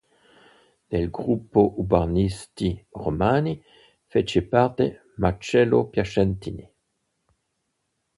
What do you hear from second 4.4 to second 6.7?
parte Marcello Piacentini.